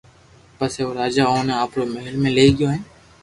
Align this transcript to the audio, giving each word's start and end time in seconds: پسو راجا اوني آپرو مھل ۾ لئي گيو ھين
پسو 0.57 0.83
راجا 0.99 1.23
اوني 1.31 1.53
آپرو 1.63 1.83
مھل 1.93 2.13
۾ 2.27 2.29
لئي 2.35 2.49
گيو 2.57 2.67
ھين 2.73 2.83